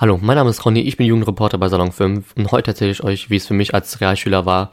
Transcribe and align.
Hallo, 0.00 0.18
mein 0.18 0.36
Name 0.36 0.48
ist 0.48 0.64
Ronny, 0.64 0.80
ich 0.80 0.96
bin 0.96 1.06
Jugendreporter 1.06 1.58
bei 1.58 1.68
Salon 1.68 1.92
5 1.92 2.34
und 2.34 2.52
heute 2.52 2.70
erzähle 2.70 2.90
ich 2.90 3.04
euch, 3.04 3.28
wie 3.28 3.36
es 3.36 3.46
für 3.46 3.52
mich 3.52 3.74
als 3.74 4.00
Realschüler 4.00 4.46
war, 4.46 4.70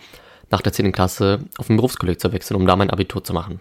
nach 0.52 0.62
der 0.62 0.72
10. 0.72 0.94
Klasse 0.94 1.40
auf 1.58 1.70
ein 1.70 1.76
Berufskolleg 1.76 2.18
zu 2.18 2.32
wechseln, 2.32 2.56
um 2.56 2.66
da 2.66 2.78
mein 2.78 2.90
Abitur 2.90 3.22
zu 3.26 3.34
machen. 3.34 3.60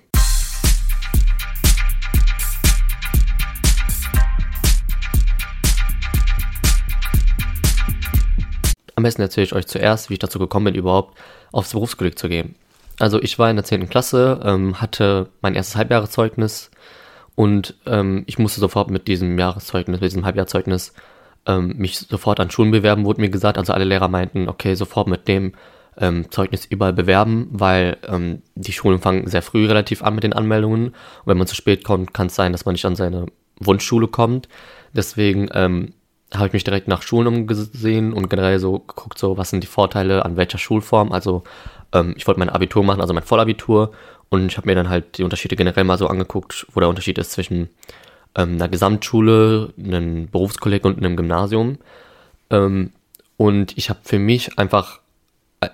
Am 8.95 9.03
besten 9.03 9.23
erzähle 9.23 9.47
ich 9.47 9.53
euch 9.53 9.67
zuerst, 9.67 10.09
wie 10.09 10.15
ich 10.15 10.21
dazu 10.21 10.39
gekommen 10.39 10.67
bin, 10.67 10.77
überhaupt 10.77 11.19
aufs 11.51 11.73
Berufskolleg 11.73 12.17
zu 12.17 12.29
gehen. 12.29 12.55
Also 13.01 13.21
ich 13.21 13.41
war 13.41 13.51
in 13.51 13.57
der 13.57 13.65
10. 13.65 13.89
Klasse, 13.89 14.41
ähm, 14.45 14.81
hatte 14.81 15.31
mein 15.41 15.57
erstes 15.57 15.75
Halbjahreszeugnis 15.75 16.71
und 17.35 17.75
ähm, 17.87 18.23
ich 18.29 18.39
musste 18.39 18.61
sofort 18.61 18.89
mit 18.89 19.09
diesem 19.09 19.37
Jahreszeugnis, 19.37 20.01
mit 20.01 20.13
diesem 20.13 20.25
Halbjahreszeugnis 20.25 20.95
ähm, 21.47 21.75
mich 21.77 21.99
sofort 21.99 22.41
an 22.41 22.51
Schulen 22.51 22.71
bewerben, 22.71 23.05
wurde 23.05 23.21
mir 23.21 23.31
gesagt. 23.31 23.59
Also 23.59 23.73
alle 23.73 23.85
Lehrer 23.85 24.09
meinten, 24.09 24.49
okay, 24.49 24.75
sofort 24.75 25.09
mit 25.09 25.29
dem 25.29 25.53
ähm, 25.99 26.31
Zeugnis 26.31 26.67
überall 26.67 26.93
bewerben, 26.93 27.49
weil 27.51 27.97
ähm, 28.07 28.43
die 28.55 28.73
Schulen 28.73 29.01
fangen 29.01 29.27
sehr 29.29 29.43
früh 29.43 29.67
relativ 29.67 30.03
an 30.03 30.15
mit 30.15 30.25
den 30.25 30.33
Anmeldungen. 30.33 30.89
Und 30.89 30.95
wenn 31.25 31.39
man 31.39 31.47
zu 31.47 31.55
spät 31.55 31.85
kommt, 31.85 32.13
kann 32.13 32.27
es 32.27 32.35
sein, 32.35 32.53
dass 32.53 32.65
man 32.65 32.73
nicht 32.75 32.85
an 32.85 32.97
seine 32.97 33.27
Wunschschule 33.61 34.09
kommt. 34.09 34.49
Deswegen 34.93 35.49
ähm, 35.53 35.95
habe 36.35 36.49
ich 36.49 36.53
mich 36.53 36.65
direkt 36.65 36.89
nach 36.89 37.03
Schulen 37.03 37.29
umgesehen 37.29 38.13
und 38.13 38.29
generell 38.29 38.59
so 38.59 38.81
geguckt, 38.81 39.19
so 39.19 39.39
was 39.39 39.51
sind 39.51 39.63
die 39.63 39.69
Vorteile 39.69 40.25
an 40.25 40.37
welcher 40.37 40.59
Schulform. 40.59 41.13
Also 41.13 41.45
ähm, 41.93 42.15
ich 42.17 42.27
wollte 42.27 42.41
mein 42.41 42.51
Abitur 42.51 42.85
machen, 42.85 43.01
also 43.01 43.15
mein 43.15 43.23
Vollabitur. 43.23 43.93
Und 44.29 44.51
ich 44.51 44.57
habe 44.57 44.69
mir 44.69 44.75
dann 44.75 44.89
halt 44.89 45.19
die 45.19 45.23
Unterschiede 45.23 45.57
generell 45.57 45.85
mal 45.85 45.99
so 45.99 46.09
angeguckt, 46.09 46.67
wo 46.73 46.81
der 46.81 46.89
Unterschied 46.89 47.17
ist 47.19 47.31
zwischen 47.31 47.71
ähm, 48.37 48.55
einer 48.55 48.69
Gesamtschule, 48.69 49.73
einem 49.79 50.29
Berufskolleg 50.29 50.85
und 50.85 50.99
einem 50.99 51.17
Gymnasium. 51.17 51.79
Ähm, 52.51 52.93
und 53.37 53.77
ich 53.77 53.91
habe 53.91 54.01
für 54.03 54.19
mich 54.19 54.59
einfach 54.59 55.01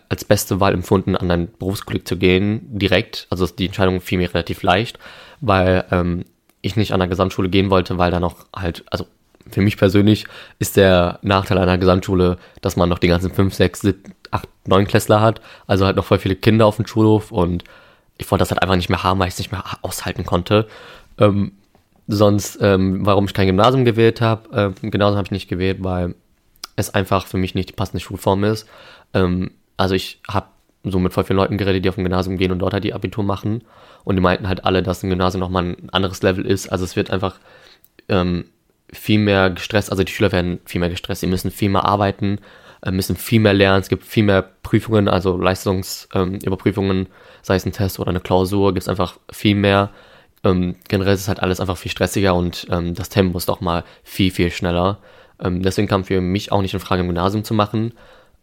als 0.08 0.24
beste 0.24 0.60
Wahl 0.60 0.72
empfunden, 0.72 1.16
an 1.16 1.30
ein 1.30 1.48
Berufskolleg 1.58 2.06
zu 2.06 2.16
gehen, 2.16 2.60
direkt. 2.70 3.26
Also 3.30 3.46
die 3.46 3.66
Entscheidung 3.66 4.00
fiel 4.00 4.18
mir 4.18 4.32
relativ 4.32 4.62
leicht, 4.62 4.98
weil 5.40 5.84
ähm, 5.90 6.24
ich 6.60 6.76
nicht 6.76 6.92
an 6.92 7.00
der 7.00 7.08
Gesamtschule 7.08 7.48
gehen 7.48 7.70
wollte, 7.70 7.98
weil 7.98 8.10
da 8.10 8.20
noch 8.20 8.46
halt, 8.54 8.84
also 8.90 9.06
für 9.50 9.60
mich 9.60 9.76
persönlich 9.76 10.26
ist 10.60 10.76
der 10.76 11.18
Nachteil 11.22 11.58
einer 11.58 11.78
Gesamtschule, 11.78 12.38
dass 12.60 12.76
man 12.76 12.88
noch 12.88 13.00
die 13.00 13.08
ganzen 13.08 13.32
5, 13.32 13.52
6, 13.52 13.80
7, 13.80 14.14
8, 14.30 14.48
9 14.66 14.86
Klässler 14.86 15.20
hat, 15.20 15.40
also 15.66 15.84
halt 15.84 15.96
noch 15.96 16.04
voll 16.04 16.18
viele 16.18 16.36
Kinder 16.36 16.66
auf 16.66 16.76
dem 16.76 16.86
Schulhof 16.86 17.32
und 17.32 17.64
ich 18.18 18.30
wollte 18.30 18.42
das 18.42 18.50
halt 18.50 18.62
einfach 18.62 18.76
nicht 18.76 18.88
mehr 18.88 19.02
haben, 19.02 19.18
weil 19.18 19.28
ich 19.28 19.34
es 19.34 19.38
nicht 19.38 19.50
mehr 19.50 19.64
aushalten 19.82 20.24
konnte. 20.24 20.68
Ähm, 21.18 21.52
sonst, 22.12 22.58
ähm, 22.60 23.04
warum 23.04 23.24
ich 23.24 23.34
kein 23.34 23.46
Gymnasium 23.46 23.84
gewählt 23.84 24.20
habe, 24.20 24.74
äh, 24.82 24.88
Gymnasium 24.90 25.16
habe 25.16 25.26
ich 25.26 25.32
nicht 25.32 25.48
gewählt, 25.48 25.78
weil 25.80 26.14
es 26.76 26.94
einfach 26.94 27.26
für 27.26 27.38
mich 27.38 27.54
nicht 27.54 27.70
die 27.70 27.74
passende 27.74 28.00
Schulform 28.00 28.44
ist. 28.44 28.68
Ähm, 29.14 29.52
also 29.76 29.94
ich 29.94 30.20
habe 30.28 30.46
so 30.84 30.98
mit 30.98 31.12
voll 31.12 31.24
vielen 31.24 31.36
Leuten 31.36 31.58
geredet, 31.58 31.84
die 31.84 31.88
auf 31.88 31.94
dem 31.94 32.04
Gymnasium 32.04 32.36
gehen 32.36 32.52
und 32.52 32.58
dort 32.58 32.72
halt 32.72 32.84
die 32.84 32.94
Abitur 32.94 33.24
machen. 33.24 33.62
Und 34.04 34.16
die 34.16 34.22
meinten 34.22 34.48
halt 34.48 34.64
alle, 34.64 34.82
dass 34.82 35.02
ein 35.02 35.10
Gymnasium 35.10 35.40
nochmal 35.40 35.64
ein 35.64 35.90
anderes 35.90 36.22
Level 36.22 36.44
ist. 36.44 36.68
Also 36.68 36.84
es 36.84 36.96
wird 36.96 37.10
einfach 37.10 37.38
ähm, 38.08 38.46
viel 38.92 39.18
mehr 39.18 39.50
gestresst, 39.50 39.90
also 39.90 40.04
die 40.04 40.12
Schüler 40.12 40.32
werden 40.32 40.60
viel 40.64 40.80
mehr 40.80 40.90
gestresst, 40.90 41.22
sie 41.22 41.26
müssen 41.26 41.50
viel 41.50 41.70
mehr 41.70 41.84
arbeiten, 41.84 42.38
äh, 42.82 42.90
müssen 42.90 43.16
viel 43.16 43.40
mehr 43.40 43.54
lernen, 43.54 43.80
es 43.80 43.88
gibt 43.88 44.04
viel 44.04 44.24
mehr 44.24 44.42
Prüfungen, 44.42 45.08
also 45.08 45.36
Leistungsüberprüfungen, 45.36 46.98
ähm, 46.98 47.06
sei 47.42 47.56
es 47.56 47.64
ein 47.64 47.72
Test 47.72 47.98
oder 47.98 48.10
eine 48.10 48.20
Klausur, 48.20 48.74
gibt 48.74 48.82
es 48.82 48.88
einfach 48.88 49.18
viel 49.30 49.54
mehr. 49.54 49.90
Ähm, 50.44 50.76
generell 50.88 51.14
ist 51.14 51.20
es 51.20 51.28
halt 51.28 51.40
alles 51.40 51.60
einfach 51.60 51.76
viel 51.76 51.90
stressiger 51.90 52.34
und 52.34 52.66
ähm, 52.70 52.94
das 52.94 53.08
Tempo 53.08 53.38
ist 53.38 53.48
auch 53.48 53.60
mal 53.60 53.84
viel, 54.02 54.30
viel 54.30 54.50
schneller. 54.50 54.98
Ähm, 55.40 55.62
deswegen 55.62 55.88
kam 55.88 56.04
für 56.04 56.20
mich 56.20 56.52
auch 56.52 56.62
nicht 56.62 56.74
in 56.74 56.80
Frage, 56.80 57.02
im 57.02 57.08
Gymnasium 57.08 57.44
zu 57.44 57.54
machen. 57.54 57.92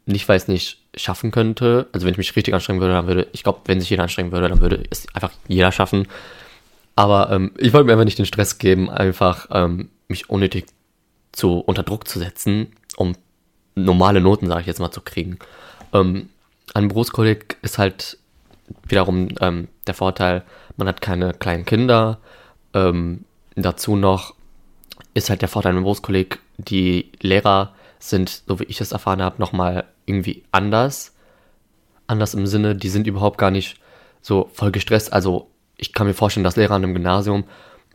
Nicht, 0.06 0.28
weil 0.28 0.38
ich 0.38 0.44
es 0.44 0.48
nicht 0.48 0.78
schaffen 0.96 1.32
könnte. 1.32 1.88
Also 1.92 2.06
wenn 2.06 2.14
ich 2.14 2.18
mich 2.18 2.36
richtig 2.36 2.54
anstrengen 2.54 2.82
würde, 2.82 2.94
dann 2.94 3.08
würde, 3.08 3.28
ich 3.32 3.44
glaube, 3.44 3.62
wenn 3.66 3.80
sich 3.80 3.90
jeder 3.90 4.04
anstrengen 4.04 4.32
würde, 4.32 4.50
dann 4.50 4.62
würde 4.62 4.84
es 4.90 5.08
einfach 5.14 5.32
jeder 5.48 5.72
schaffen. 5.72 6.08
Aber 6.96 7.32
ähm, 7.32 7.52
ich 7.58 7.74
wollte 7.74 7.86
mir 7.86 7.94
einfach 7.94 8.06
nicht 8.06 8.18
den 8.18 8.26
Stress 8.26 8.58
geben, 8.58 8.90
einfach 8.90 9.48
ähm, 9.52 9.90
mich 10.08 10.30
unnötig 10.30 10.66
zu 11.32 11.60
unter 11.60 11.84
Druck 11.84 12.08
zu 12.08 12.20
setzen, 12.20 12.74
um 12.98 13.16
normale 13.76 14.20
Noten, 14.20 14.48
sage 14.48 14.62
ich 14.62 14.68
jetzt 14.68 14.80
mal, 14.80 14.92
zu 14.92 15.02
kriegen. 15.02 15.40
Ähm, 15.94 16.30
ein 16.74 16.88
Berufskolleg 16.88 17.58
ist 17.62 17.78
halt 17.78 18.19
wiederum 18.88 19.30
ähm, 19.42 19.68
der 19.88 19.94
Vorteil, 19.94 20.44
man 20.78 20.88
hat 20.88 21.02
keine 21.02 21.34
kleinen 21.34 21.66
Kinder. 21.66 22.20
Ähm, 22.74 23.26
dazu 23.56 23.96
noch 23.96 24.36
ist 25.14 25.30
halt 25.30 25.42
der 25.42 25.50
Vorteil 25.50 25.76
im 25.76 25.84
Berufskolleg, 25.84 26.40
die 26.58 27.12
Lehrer 27.22 27.74
sind, 28.00 28.44
so 28.48 28.60
wie 28.60 28.66
ich 28.66 28.82
es 28.82 28.92
erfahren 28.92 29.22
habe, 29.22 29.40
nochmal 29.40 29.86
irgendwie 30.06 30.44
anders. 30.52 31.16
Anders 32.08 32.34
im 32.34 32.48
Sinne, 32.48 32.76
die 32.76 32.90
sind 32.90 33.08
überhaupt 33.08 33.38
gar 33.38 33.52
nicht 33.52 33.78
so 34.22 34.50
voll 34.54 34.72
gestresst. 34.72 35.12
Also 35.14 35.50
ich 35.78 35.94
kann 35.94 36.08
mir 36.08 36.14
vorstellen, 36.14 36.44
dass 36.44 36.56
Lehrer 36.56 36.76
an 36.76 36.84
einem 36.84 36.94
Gymnasium 36.94 37.44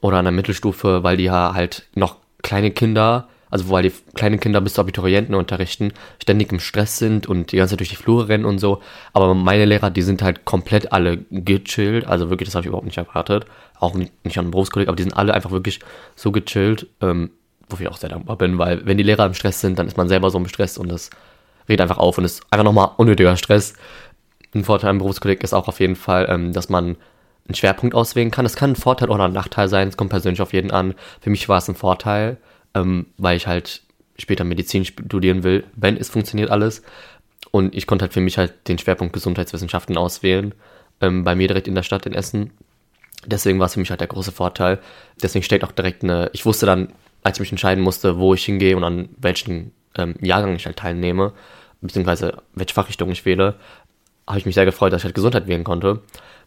oder 0.01 0.19
an 0.19 0.25
der 0.25 0.33
Mittelstufe, 0.33 1.03
weil 1.03 1.17
die 1.17 1.25
ja 1.25 1.55
halt 1.55 1.89
noch 1.95 2.17
kleine 2.43 2.71
Kinder, 2.71 3.29
also 3.51 3.71
weil 3.71 3.85
die 3.85 3.93
kleinen 4.15 4.41
Kinder 4.41 4.61
bis 4.61 4.75
zu 4.75 4.81
Abiturienten 4.81 5.35
unterrichten, 5.35 5.93
ständig 6.21 6.53
im 6.53 6.61
Stress 6.61 6.99
sind 6.99 7.27
und 7.27 7.53
die 7.53 7.57
ganze 7.57 7.73
Zeit 7.73 7.81
durch 7.81 7.91
die 7.91 7.97
Flure 7.97 8.29
rennen 8.29 8.45
und 8.45 8.59
so. 8.59 8.81
Aber 9.13 9.35
meine 9.35 9.65
Lehrer, 9.65 9.91
die 9.91 10.03
sind 10.03 10.23
halt 10.23 10.45
komplett 10.45 10.93
alle 10.93 11.19
gechillt. 11.31 12.07
Also 12.07 12.31
wirklich, 12.31 12.49
das 12.49 12.55
habe 12.55 12.63
ich 12.63 12.69
überhaupt 12.69 12.87
nicht 12.87 12.99
erwartet. 12.99 13.47
Auch 13.79 13.95
nicht, 13.95 14.13
an 14.25 14.33
einem 14.33 14.51
Berufskolleg, 14.51 14.89
aber 14.89 14.97
die 14.97 15.03
sind 15.03 15.17
alle 15.17 15.35
einfach 15.35 15.51
wirklich 15.51 15.81
so 16.17 16.33
gechillt, 16.33 16.87
ähm, 17.01 17.31
wofür 17.69 17.87
ich 17.87 17.93
auch 17.93 17.97
sehr 17.97 18.11
dankbar 18.11 18.37
bin, 18.37 18.59
weil 18.59 18.85
wenn 18.87 18.99
die 18.99 19.03
Lehrer 19.03 19.27
im 19.27 19.35
Stress 19.35 19.61
sind, 19.61 19.79
dann 19.79 19.87
ist 19.87 19.97
man 19.97 20.09
selber 20.09 20.31
so 20.31 20.39
im 20.39 20.49
Stress 20.49 20.79
und 20.79 20.89
das 20.89 21.11
redet 21.69 21.83
einfach 21.83 21.99
auf 21.99 22.19
und 22.19 22.25
ist 22.25 22.43
einfach 22.51 22.65
nochmal 22.65 22.91
unnötiger 22.97 23.37
Stress. 23.37 23.75
Ein 24.55 24.65
Vorteil 24.65 24.91
am 24.91 24.99
Berufskolleg 24.99 25.43
ist 25.43 25.55
auch 25.55 25.69
auf 25.69 25.81
jeden 25.81 25.97
Fall, 25.97 26.27
ähm, 26.29 26.53
dass 26.53 26.69
man 26.69 26.97
einen 27.47 27.55
Schwerpunkt 27.55 27.95
auswählen 27.95 28.31
kann. 28.31 28.47
Es 28.47 28.57
kann 28.57 28.73
ein 28.73 28.77
Vorteil 28.77 29.11
oder 29.11 29.25
ein 29.25 29.33
Nachteil 29.33 29.69
sein, 29.69 29.89
es 29.89 29.97
kommt 29.97 30.11
persönlich 30.11 30.41
auf 30.41 30.53
jeden 30.53 30.71
an. 30.71 30.95
Für 31.21 31.31
mich 31.31 31.49
war 31.49 31.59
es 31.59 31.69
ein 31.69 31.75
Vorteil, 31.75 32.39
ähm, 32.75 33.07
weil 33.17 33.37
ich 33.37 33.47
halt 33.47 33.83
später 34.17 34.45
Medizin 34.45 34.85
studieren 34.85 35.43
will, 35.43 35.65
wenn 35.75 35.97
es 35.97 36.09
funktioniert 36.09 36.51
alles. 36.51 36.83
Und 37.51 37.75
ich 37.75 37.87
konnte 37.87 38.05
halt 38.05 38.13
für 38.13 38.21
mich 38.21 38.39
halt 38.39 38.69
den 38.69 38.79
Schwerpunkt 38.79 39.13
Gesundheitswissenschaften 39.13 39.97
auswählen, 39.97 40.55
ähm, 41.01 41.25
bei 41.25 41.35
mir 41.35 41.49
direkt 41.49 41.69
in 41.69 41.75
der 41.75 41.83
Stadt 41.83 42.07
in 42.07 42.15
Essen. 42.15 42.51
Deswegen 43.27 43.59
war 43.59 43.67
es 43.67 43.75
für 43.75 43.81
mich 43.81 43.91
halt 43.91 44.01
der 44.01 44.09
große 44.09 44.33
Vorteil. 44.33 44.81
Deswegen 45.23 45.43
steht 45.43 45.65
auch 45.65 45.73
direkt 45.73 46.03
eine, 46.03 46.31
ich 46.33 46.45
wusste 46.47 46.67
dann, 46.67 46.93
als 47.23 47.39
ich 47.39 47.41
mich 47.41 47.53
entscheiden 47.53 47.83
musste, 47.83 48.19
wo 48.19 48.35
ich 48.35 48.45
hingehe 48.45 48.77
und 48.77 48.85
an 48.85 49.09
welchen 49.17 49.73
ähm, 49.97 50.15
Jahrgang 50.21 50.55
ich 50.57 50.67
halt 50.67 50.77
teilnehme, 50.77 51.33
beziehungsweise 51.81 52.43
welche 52.55 52.75
Fachrichtung 52.75 53.11
ich 53.11 53.25
wähle, 53.25 53.55
habe 54.27 54.39
ich 54.39 54.47
mich 54.47 54.55
sehr 54.55 54.65
gefreut, 54.65 54.93
dass 54.93 55.03
ich 55.03 55.05
halt 55.05 55.15
Gesundheit 55.15 55.47
wählen 55.47 55.65
konnte, 55.65 56.01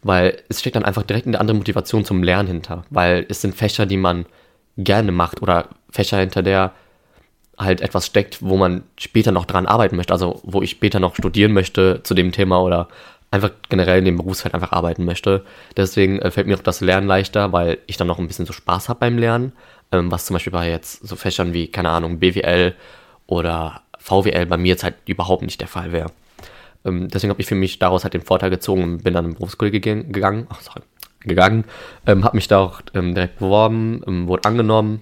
weil 0.03 0.41
es 0.49 0.59
steckt 0.59 0.75
dann 0.75 0.85
einfach 0.85 1.03
direkt 1.03 1.27
eine 1.27 1.39
andere 1.39 1.57
Motivation 1.57 2.05
zum 2.05 2.23
Lernen 2.23 2.47
hinter, 2.47 2.85
weil 2.89 3.25
es 3.29 3.41
sind 3.41 3.55
Fächer, 3.55 3.85
die 3.85 3.97
man 3.97 4.25
gerne 4.77 5.11
macht 5.11 5.41
oder 5.41 5.69
Fächer, 5.89 6.19
hinter 6.19 6.43
der 6.43 6.71
halt 7.57 7.81
etwas 7.81 8.05
steckt, 8.05 8.41
wo 8.41 8.55
man 8.55 8.83
später 8.97 9.31
noch 9.31 9.45
dran 9.45 9.65
arbeiten 9.65 9.95
möchte, 9.95 10.13
also 10.13 10.39
wo 10.43 10.61
ich 10.61 10.69
später 10.71 10.99
noch 10.99 11.15
studieren 11.15 11.53
möchte 11.53 12.01
zu 12.03 12.13
dem 12.13 12.31
Thema 12.31 12.61
oder 12.61 12.87
einfach 13.31 13.51
generell 13.69 13.99
in 13.99 14.05
dem 14.05 14.17
Berufsfeld 14.17 14.53
einfach 14.53 14.71
arbeiten 14.71 15.05
möchte. 15.05 15.43
Deswegen 15.75 16.19
äh, 16.19 16.31
fällt 16.31 16.47
mir 16.47 16.55
auch 16.55 16.61
das 16.61 16.81
Lernen 16.81 17.07
leichter, 17.07 17.51
weil 17.51 17.79
ich 17.87 17.97
dann 17.97 18.07
noch 18.07 18.19
ein 18.19 18.27
bisschen 18.27 18.45
so 18.45 18.53
Spaß 18.53 18.89
habe 18.89 18.99
beim 18.99 19.17
Lernen, 19.17 19.53
ähm, 19.91 20.11
was 20.11 20.25
zum 20.25 20.35
Beispiel 20.35 20.53
bei 20.53 20.69
jetzt 20.69 21.05
so 21.05 21.15
Fächern 21.15 21.53
wie, 21.53 21.67
keine 21.67 21.89
Ahnung, 21.89 22.19
BWL 22.19 22.75
oder 23.25 23.81
VWL 23.97 24.45
bei 24.45 24.57
mir 24.57 24.69
jetzt 24.69 24.83
halt 24.83 24.95
überhaupt 25.05 25.41
nicht 25.41 25.59
der 25.59 25.67
Fall 25.67 25.91
wäre. 25.91 26.11
Ähm, 26.85 27.09
deswegen 27.09 27.31
habe 27.31 27.41
ich 27.41 27.47
für 27.47 27.55
mich 27.55 27.79
daraus 27.79 28.03
halt 28.03 28.13
den 28.13 28.21
Vorteil 28.21 28.49
gezogen 28.49 28.83
und 28.83 29.03
bin 29.03 29.13
dann 29.13 29.25
in 29.25 29.33
Berufskolleg 29.33 29.83
gegangen, 29.83 30.47
ach, 30.49 30.61
sorry, 30.61 30.81
gegangen, 31.21 31.65
ähm, 32.05 32.23
habe 32.23 32.37
mich 32.37 32.47
da 32.47 32.59
auch 32.59 32.81
ähm, 32.93 33.13
direkt 33.13 33.39
beworben, 33.39 34.01
ähm, 34.07 34.27
wurde 34.27 34.47
angenommen. 34.47 35.01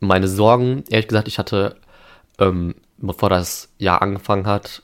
Meine 0.00 0.28
Sorgen, 0.28 0.84
ehrlich 0.90 1.08
gesagt, 1.08 1.28
ich 1.28 1.38
hatte, 1.38 1.76
ähm, 2.38 2.74
bevor 2.98 3.30
das 3.30 3.72
Jahr 3.78 4.02
angefangen 4.02 4.46
hat, 4.46 4.82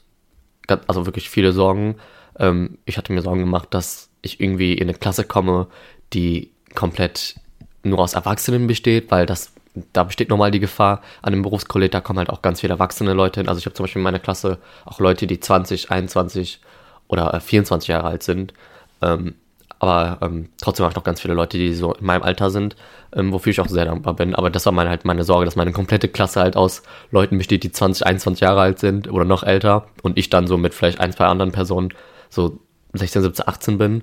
also 0.87 1.07
wirklich 1.07 1.31
viele 1.31 1.53
Sorgen. 1.53 1.97
Ähm, 2.39 2.79
ich 2.85 2.99
hatte 2.99 3.13
mir 3.13 3.23
Sorgen 3.23 3.41
gemacht, 3.41 3.69
dass 3.71 4.11
ich 4.23 4.41
irgendwie 4.41 4.75
in 4.75 4.89
eine 4.89 4.99
Klasse 4.99 5.25
komme, 5.25 5.69
die 6.13 6.53
komplett 6.75 7.37
nur 7.83 8.01
aus 8.01 8.15
Erwachsenen 8.15 8.67
besteht, 8.67 9.11
weil 9.11 9.27
das 9.27 9.53
da 9.93 10.05
besteht 10.05 10.29
nochmal 10.29 10.51
die 10.51 10.61
Gefahr, 10.61 11.03
an 11.23 11.33
dem 11.33 11.43
Berufskolleg, 11.43 11.91
da 11.91 12.01
kommen 12.01 12.19
halt 12.19 12.31
auch 12.31 12.43
ganz 12.43 12.61
viele 12.61 12.75
erwachsene 12.75 13.13
Leute 13.13 13.41
hin. 13.41 13.49
Also 13.49 13.59
ich 13.59 13.67
habe 13.67 13.75
zum 13.75 13.85
Beispiel 13.85 14.01
in 14.01 14.05
meiner 14.05 14.19
Klasse 14.19 14.59
auch 14.85 15.01
Leute, 15.01 15.27
die 15.27 15.41
20, 15.41 15.91
21 15.91 16.61
oder 17.07 17.41
24 17.41 17.89
äh, 17.89 17.93
Jahre 17.93 18.09
alt 18.09 18.23
sind. 18.23 18.55
Ähm, 19.03 19.35
aber 19.79 20.19
ähm, 20.23 20.49
trotzdem 20.61 20.85
habe 20.85 20.93
ich 20.93 20.97
noch 20.97 21.05
ganz 21.05 21.21
viele 21.21 21.35
Leute, 21.35 21.57
die 21.57 21.73
so 21.73 21.95
in 21.95 22.05
meinem 22.05 22.23
Alter 22.23 22.51
sind, 22.51 22.75
ähm, 23.15 23.33
wofür 23.33 23.51
ich 23.51 23.61
auch 23.61 23.69
sehr 23.69 23.85
dankbar 23.85 24.15
bin. 24.15 24.35
Aber 24.35 24.51
das 24.51 24.67
war 24.67 24.73
meine, 24.73 24.91
halt 24.91 25.05
meine 25.05 25.25
Sorge, 25.25 25.45
dass 25.45 25.57
meine 25.57 25.73
komplette 25.73 26.09
Klasse 26.09 26.41
halt 26.41 26.57
aus 26.57 26.83
Leuten 27.11 27.39
besteht, 27.39 27.63
die 27.63 27.71
20, 27.71 28.07
21 28.07 28.41
Jahre 28.41 28.61
alt 28.61 28.81
sind 28.81 29.11
oder 29.11 29.25
noch 29.25 29.45
älter 29.45 29.87
und 30.03 30.19
ich 30.19 30.31
dann 30.31 30.47
so 30.47 30.57
mit 30.57 30.75
vielleicht 30.75 31.01
ein, 31.01 31.13
zwei 31.13 31.27
anderen 31.27 31.53
Personen 31.53 31.91
so 32.29 32.59
16, 32.95 33.23
17, 33.23 33.49
18 33.49 33.79
bin. 33.79 34.03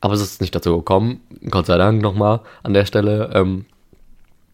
Aber 0.00 0.14
es 0.14 0.20
ist 0.20 0.40
nicht 0.40 0.54
dazu 0.54 0.76
gekommen, 0.76 1.20
Gott 1.50 1.66
sei 1.66 1.76
Dank 1.76 2.00
nochmal 2.00 2.40
an 2.62 2.72
der 2.72 2.84
Stelle. 2.86 3.30
Ähm, 3.34 3.66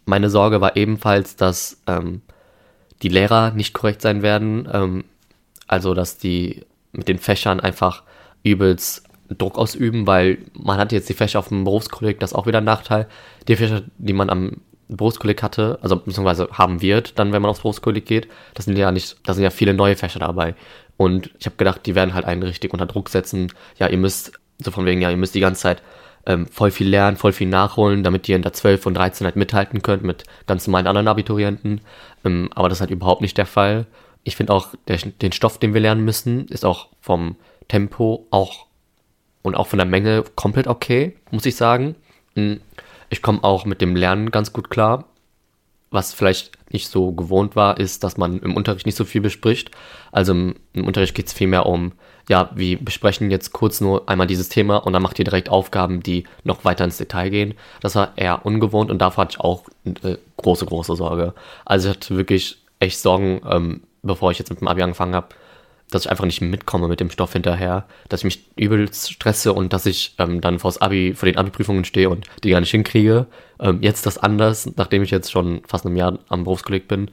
meine 0.07 0.31
Sorge 0.31 0.61
war 0.61 0.77
ebenfalls, 0.77 1.37
dass 1.37 1.81
ähm, 1.87 2.23
die 3.03 3.09
Lehrer 3.09 3.53
nicht 3.53 3.73
korrekt 3.73 4.03
sein 4.03 4.23
werden. 4.23 4.69
Ähm, 4.73 5.05
also, 5.67 5.95
dass 5.95 6.19
die 6.19 6.65
mit 6.93 7.09
den 7.09 7.19
Fächern 7.19 7.61
einfach 7.61 8.03
übelst 8.43 9.05
Druck 9.39 9.59
ausüben, 9.59 10.07
weil 10.07 10.39
man 10.55 10.79
hat 10.79 10.93
jetzt 10.93 11.09
die 11.09 11.15
Fächer 11.15 11.39
auf 11.39 11.49
dem 11.49 11.65
Berufskolleg, 11.65 12.21
das 12.21 12.33
ist 12.33 12.37
auch 12.37 12.47
wieder 12.47 12.59
ein 12.59 12.65
Nachteil. 12.65 13.07
Die 13.49 13.57
Fächer, 13.57 13.83
die 13.99 14.13
man 14.13 14.31
am 14.31 14.61
Berufskolleg 14.89 15.43
hatte, 15.43 15.79
also 15.83 15.97
beziehungsweise 15.97 16.49
haben 16.53 16.83
wird, 16.83 17.19
dann 17.19 17.33
wenn 17.33 17.43
man 17.43 17.51
aufs 17.51 17.61
Berufskolleg 17.61 18.05
geht, 18.05 18.29
das 18.55 18.67
sind 18.67 18.77
ja 18.77 18.93
nicht, 18.93 19.17
da 19.25 19.35
sind 19.35 19.45
ja 19.45 19.51
viele 19.51 19.75
neue 19.75 19.97
Fächer 19.97 20.21
dabei. 20.21 20.55
Und 20.97 21.31
ich 21.39 21.47
habe 21.47 21.57
gedacht, 21.57 21.87
die 21.87 21.95
werden 21.95 22.15
halt 22.15 22.25
einen 22.25 22.43
richtig 22.43 22.73
unter 22.73 22.87
Druck 22.87 23.09
setzen. 23.09 23.53
Ja, 23.79 23.89
ihr 23.89 23.99
müsst, 23.99 24.33
so 24.63 24.71
von 24.71 24.87
wegen, 24.87 25.01
ja, 25.01 25.11
ihr 25.11 25.17
müsst 25.17 25.35
die 25.35 25.41
ganze 25.41 25.63
Zeit 25.63 25.83
ähm, 26.27 26.47
voll 26.47 26.71
viel 26.71 26.89
lernen, 26.89 27.17
voll 27.17 27.33
viel 27.33 27.49
nachholen, 27.49 28.03
damit 28.03 28.29
ihr 28.29 28.37
in 28.37 28.43
der 28.43 28.53
12 28.53 28.87
und 28.87 28.95
13 28.95 29.25
halt 29.25 29.37
mithalten 29.37 29.83
könnt 29.83 30.05
mit 30.05 30.25
ganz 30.47 30.67
normalen 30.67 30.87
anderen 30.87 31.09
Abiturienten. 31.09 31.81
Ähm, 32.25 32.51
aber 32.55 32.69
das 32.69 32.79
ist 32.79 32.81
halt 32.81 32.91
überhaupt 32.91 33.21
nicht 33.21 33.37
der 33.37 33.47
Fall. 33.47 33.87
Ich 34.23 34.37
finde 34.37 34.53
auch, 34.53 34.69
der, 34.89 34.97
den 34.99 35.33
Stoff, 35.33 35.59
den 35.59 35.75
wir 35.75 35.81
lernen 35.81 36.05
müssen, 36.05 36.47
ist 36.49 36.65
auch 36.65 36.89
vom 37.01 37.37
Tempo 37.69 38.27
auch 38.31 38.67
und 39.45 39.55
auch 39.55 39.69
von 39.69 39.79
der 39.79 39.87
Menge 39.87 40.25
komplett 40.35 40.67
okay, 40.67 41.15
muss 41.31 41.47
ich 41.47 41.55
sagen. 41.55 41.95
Hm, 42.35 42.61
ich 43.11 43.23
komme 43.23 43.45
auch 43.45 43.67
mit 43.67 43.81
dem 43.81 43.95
Lernen 43.95 44.33
ganz 44.33 44.53
gut 44.53 44.71
klar. 44.71 45.05
Was 45.91 46.13
vielleicht 46.13 46.53
nicht 46.73 46.89
so 46.89 47.13
gewohnt 47.13 47.55
war, 47.55 47.79
ist, 47.79 48.03
dass 48.03 48.17
man 48.17 48.41
im 48.41 48.57
Unterricht 48.57 48.87
nicht 48.87 48.97
so 48.97 49.05
viel 49.05 49.21
bespricht. 49.21 49.71
Also 50.11 50.33
im, 50.33 50.57
im 50.73 50.87
Unterricht 50.87 51.15
geht 51.15 51.27
es 51.27 51.35
vielmehr 51.35 51.67
um, 51.67 51.93
ja, 52.29 52.51
wir 52.55 52.83
besprechen 52.83 53.31
jetzt 53.31 53.53
kurz 53.53 53.83
nur 53.83 54.09
einmal 54.09 54.27
dieses 54.27 54.49
Thema 54.49 54.79
und 54.79 54.95
dann 54.95 55.03
macht 55.03 55.19
ihr 55.19 55.27
direkt 55.27 55.51
Aufgaben, 55.51 56.03
die 56.03 56.25
noch 56.43 56.65
weiter 56.65 56.85
ins 56.85 56.97
Detail 56.97 57.29
gehen. 57.29 57.55
Das 57.81 57.95
war 57.95 58.17
eher 58.17 58.47
ungewohnt 58.47 58.91
und 58.91 58.99
davor 58.99 59.25
hatte 59.25 59.37
ich 59.37 59.41
auch 59.41 59.65
äh, 59.85 60.17
große, 60.39 60.65
große 60.65 60.97
Sorge. 60.97 61.35
Also 61.67 61.91
ich 61.91 61.97
hatte 61.97 62.17
wirklich 62.17 62.57
echt 62.81 62.99
Sorgen, 62.99 63.43
ähm, 63.49 63.83
bevor 64.03 64.31
ich 64.31 64.39
jetzt 64.39 64.49
mit 64.49 64.63
dem 64.63 64.69
Abi 64.69 64.83
angefangen 64.83 65.15
habe, 65.15 65.29
dass 65.95 66.05
ich 66.05 66.11
einfach 66.11 66.25
nicht 66.25 66.41
mitkomme 66.41 66.89
mit 66.89 66.99
dem 66.99 67.11
Stoff 67.11 67.33
hinterher, 67.33 67.87
dass 68.09 68.21
ich 68.21 68.25
mich 68.25 68.47
übelst 68.57 69.13
stresse 69.13 69.53
und 69.53 69.73
dass 69.73 69.87
ich 69.87 70.15
ähm, 70.19 70.41
dann 70.41 70.59
vors 70.59 70.81
Abi, 70.81 71.15
vor 71.15 71.27
den 71.27 71.39
Abi-Prüfungen 71.39 71.85
stehe 71.85 72.11
und 72.11 72.27
die 72.43 72.51
gar 72.51 72.61
nicht 72.61 72.73
hinkriege. 72.73 73.27
Ähm, 73.61 73.79
jetzt 73.81 74.05
das 74.05 74.19
anders, 74.19 74.69
nachdem 74.77 75.05
ich 75.05 75.13
jetzt 75.13 75.31
schon 75.31 75.63
fast 75.67 75.87
ein 75.87 75.97
Jahr 75.97 76.19
am 76.29 76.43
Berufskolleg 76.43 76.89
bin. 76.89 77.11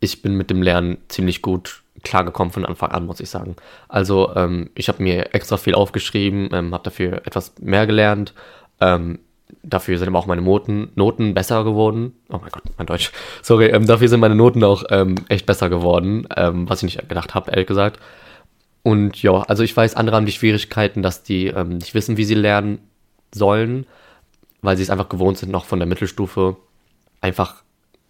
Ich 0.00 0.22
bin 0.22 0.34
mit 0.34 0.50
dem 0.50 0.60
Lernen 0.60 0.98
ziemlich 1.06 1.40
gut 1.40 1.82
klargekommen 2.02 2.52
von 2.52 2.66
Anfang 2.66 2.90
an, 2.90 3.06
muss 3.06 3.20
ich 3.20 3.30
sagen. 3.30 3.54
Also 3.88 4.34
ähm, 4.34 4.70
ich 4.74 4.88
habe 4.88 5.00
mir 5.00 5.32
extra 5.32 5.56
viel 5.56 5.76
aufgeschrieben, 5.76 6.48
ähm, 6.52 6.74
habe 6.74 6.82
dafür 6.82 7.22
etwas 7.26 7.54
mehr 7.60 7.86
gelernt. 7.86 8.34
Dafür 9.62 9.98
sind 9.98 10.08
aber 10.08 10.18
auch 10.18 10.26
meine 10.26 10.42
Noten, 10.42 10.90
Noten 10.94 11.34
besser 11.34 11.64
geworden. 11.64 12.14
Oh 12.28 12.38
mein 12.40 12.50
Gott, 12.50 12.64
mein 12.78 12.86
Deutsch. 12.86 13.12
Sorry, 13.42 13.66
ähm, 13.66 13.86
dafür 13.86 14.08
sind 14.08 14.20
meine 14.20 14.34
Noten 14.34 14.62
auch 14.64 14.84
ähm, 14.90 15.14
echt 15.28 15.46
besser 15.46 15.70
geworden, 15.70 16.26
ähm, 16.36 16.68
was 16.68 16.82
ich 16.82 16.96
nicht 16.96 17.08
gedacht 17.08 17.34
habe, 17.34 17.50
ehrlich 17.50 17.66
gesagt. 17.66 18.00
Und 18.82 19.22
ja, 19.22 19.42
also 19.42 19.62
ich 19.62 19.76
weiß, 19.76 19.94
andere 19.94 20.16
haben 20.16 20.26
die 20.26 20.32
Schwierigkeiten, 20.32 21.02
dass 21.02 21.22
die 21.22 21.46
ähm, 21.46 21.78
nicht 21.78 21.94
wissen, 21.94 22.16
wie 22.16 22.24
sie 22.24 22.34
lernen 22.34 22.80
sollen, 23.32 23.86
weil 24.60 24.76
sie 24.76 24.82
es 24.82 24.90
einfach 24.90 25.08
gewohnt 25.08 25.38
sind, 25.38 25.52
noch 25.52 25.64
von 25.64 25.78
der 25.78 25.86
Mittelstufe 25.86 26.56
einfach 27.20 27.62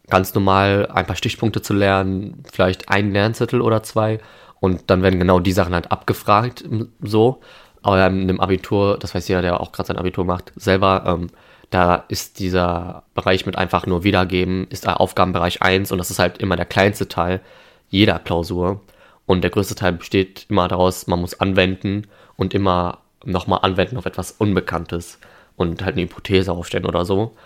ganz 0.09 0.35
normal 0.35 0.89
ein 0.93 1.07
paar 1.07 1.17
Stichpunkte 1.17 1.63
zu 1.63 1.75
lernen, 1.75 2.43
vielleicht 2.51 2.89
einen 2.89 3.13
Lernzettel 3.13 3.61
oder 3.61 3.83
zwei. 3.83 4.21
Und 4.61 4.91
dann 4.91 5.03
werden 5.03 5.19
genau 5.19 5.41
die 5.41 5.53
Sachen 5.53 5.75
halt 5.75 5.91
abgefragt, 5.91 6.65
so. 7.01 7.41
Aber 7.83 8.07
in 8.07 8.29
dem 8.29 8.41
Abitur, 8.41 8.99
das 8.99 9.15
weiß 9.15 9.29
jeder, 9.29 9.43
der 9.43 9.61
auch 9.61 9.73
gerade 9.73 9.89
sein 9.89 9.99
Abitur 9.99 10.25
macht, 10.25 10.53
selber, 10.57 11.05
ähm, 11.07 11.31
da 11.71 12.05
ist 12.09 12.39
dieser 12.39 13.05
Bereich 13.15 13.47
mit 13.47 13.57
einfach 13.57 13.87
nur 13.87 14.05
Wiedergeben, 14.05 14.67
ist 14.69 14.87
Aufgabenbereich 14.87 15.63
1 15.63 15.91
und 15.91 15.99
das 15.99 16.11
ist 16.11 16.19
halt 16.19 16.39
immer 16.39 16.57
der 16.57 16.67
kleinste 16.67 17.09
Teil 17.09 17.41
jeder 17.89 18.19
Klausur. 18.19 18.81
Und 19.27 19.43
der 19.43 19.51
größte 19.51 19.75
Teil 19.75 19.93
besteht 19.93 20.47
immer 20.49 20.69
daraus, 20.69 21.07
man 21.07 21.21
muss 21.21 21.41
anwenden 21.41 22.09
und 22.37 22.55
immer 22.55 22.99
nochmal 23.25 23.61
anwenden 23.63 23.97
auf 23.97 24.07
etwas 24.07 24.33
Unbekanntes 24.33 25.19
und 25.57 25.83
halt 25.85 25.95
eine 25.95 26.03
Hypothese 26.03 26.53
aufstellen 26.53 26.87
oder 26.87 27.05
so. 27.05 27.37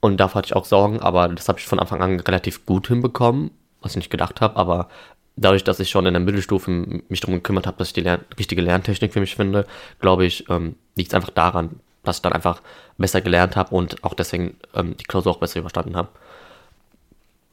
Und 0.00 0.16
davor 0.18 0.36
hatte 0.36 0.46
ich 0.46 0.56
auch 0.56 0.64
Sorgen, 0.64 1.00
aber 1.00 1.28
das 1.28 1.48
habe 1.48 1.58
ich 1.58 1.66
von 1.66 1.78
Anfang 1.78 2.02
an 2.02 2.20
relativ 2.20 2.64
gut 2.66 2.88
hinbekommen, 2.88 3.50
was 3.82 3.92
ich 3.92 3.96
nicht 3.96 4.10
gedacht 4.10 4.40
habe. 4.40 4.56
Aber 4.56 4.88
dadurch, 5.36 5.64
dass 5.64 5.80
ich 5.80 5.90
schon 5.90 6.06
in 6.06 6.14
der 6.14 6.20
Mittelstufe 6.20 6.70
mich 6.70 7.20
darum 7.20 7.36
gekümmert 7.36 7.66
habe, 7.66 7.78
dass 7.78 7.88
ich 7.88 7.94
die 7.94 8.02
Lern 8.02 8.24
richtige 8.38 8.62
Lerntechnik 8.62 9.12
für 9.12 9.20
mich 9.20 9.36
finde, 9.36 9.66
glaube 10.00 10.26
ich, 10.26 10.48
ähm, 10.48 10.76
liegt 10.96 11.10
es 11.10 11.14
einfach 11.14 11.30
daran, 11.30 11.80
dass 12.02 12.16
ich 12.16 12.22
dann 12.22 12.32
einfach 12.32 12.62
besser 12.98 13.20
gelernt 13.20 13.56
habe 13.56 13.74
und 13.74 14.02
auch 14.04 14.14
deswegen 14.14 14.56
ähm, 14.74 14.96
die 14.96 15.04
Klausur 15.04 15.32
auch 15.32 15.40
besser 15.40 15.60
überstanden 15.60 15.96
habe. 15.96 16.08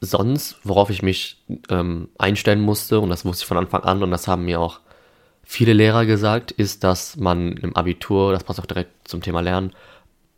Sonst, 0.00 0.58
worauf 0.62 0.90
ich 0.90 1.02
mich 1.02 1.42
ähm, 1.70 2.08
einstellen 2.18 2.60
musste, 2.60 3.00
und 3.00 3.10
das 3.10 3.24
wusste 3.24 3.42
ich 3.42 3.48
von 3.48 3.58
Anfang 3.58 3.82
an, 3.82 4.02
und 4.02 4.10
das 4.10 4.28
haben 4.28 4.44
mir 4.44 4.60
auch 4.60 4.80
viele 5.42 5.72
Lehrer 5.72 6.06
gesagt, 6.06 6.50
ist, 6.50 6.84
dass 6.84 7.16
man 7.16 7.56
im 7.56 7.74
Abitur, 7.74 8.32
das 8.32 8.44
passt 8.44 8.60
auch 8.60 8.66
direkt 8.66 9.08
zum 9.08 9.22
Thema 9.22 9.40
Lernen, 9.40 9.72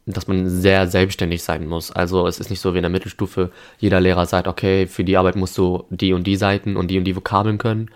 dass 0.06 0.26
man 0.26 0.48
sehr 0.48 0.86
selbstständig 0.86 1.42
sein 1.42 1.66
muss. 1.66 1.92
Also 1.92 2.26
es 2.26 2.40
ist 2.40 2.50
nicht 2.50 2.60
so 2.60 2.74
wie 2.74 2.78
in 2.78 2.82
der 2.82 2.90
Mittelstufe, 2.90 3.50
jeder 3.78 4.00
Lehrer 4.00 4.26
sagt, 4.26 4.48
okay, 4.48 4.86
für 4.86 5.04
die 5.04 5.16
Arbeit 5.16 5.36
musst 5.36 5.56
du 5.58 5.84
die 5.90 6.12
und 6.12 6.24
die 6.26 6.36
Seiten 6.36 6.76
und 6.76 6.88
die 6.88 6.98
und 6.98 7.04
die 7.04 7.16
Vokabeln 7.16 7.58
können. 7.58 7.90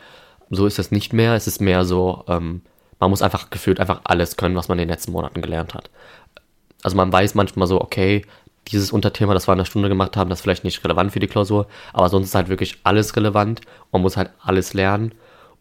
So 0.50 0.66
ist 0.66 0.78
das 0.78 0.90
nicht 0.90 1.12
mehr. 1.12 1.34
Es 1.34 1.46
ist 1.46 1.60
mehr 1.60 1.84
so, 1.84 2.24
ähm, 2.28 2.62
man 3.00 3.10
muss 3.10 3.22
einfach 3.22 3.50
gefühlt 3.50 3.80
einfach 3.80 4.02
alles 4.04 4.36
können, 4.36 4.56
was 4.56 4.68
man 4.68 4.78
in 4.78 4.86
den 4.86 4.90
letzten 4.90 5.12
Monaten 5.12 5.42
gelernt 5.42 5.74
hat. 5.74 5.90
Also 6.82 6.96
man 6.96 7.12
weiß 7.12 7.34
manchmal 7.34 7.66
so, 7.66 7.80
okay, 7.80 8.24
dieses 8.68 8.92
Unterthema, 8.92 9.34
das 9.34 9.48
wir 9.48 9.52
in 9.52 9.58
der 9.58 9.64
Stunde 9.64 9.88
gemacht 9.88 10.16
haben, 10.16 10.30
das 10.30 10.38
ist 10.38 10.42
vielleicht 10.42 10.64
nicht 10.64 10.82
relevant 10.84 11.12
für 11.12 11.20
die 11.20 11.26
Klausur, 11.26 11.66
aber 11.92 12.08
sonst 12.08 12.28
ist 12.28 12.34
halt 12.34 12.48
wirklich 12.48 12.78
alles 12.84 13.16
relevant. 13.16 13.60
Man 13.92 14.02
muss 14.02 14.16
halt 14.16 14.30
alles 14.42 14.74
lernen 14.74 15.12